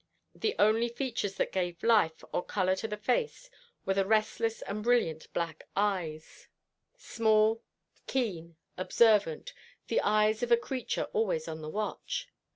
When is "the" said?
0.33-0.55, 2.87-2.97, 3.93-4.03, 9.89-10.01, 11.61-11.69